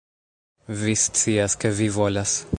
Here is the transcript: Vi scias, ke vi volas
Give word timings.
Vi 0.79 0.95
scias, 1.03 1.59
ke 1.65 1.73
vi 1.81 1.91
volas 2.01 2.39